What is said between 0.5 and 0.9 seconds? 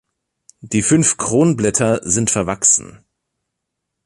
Die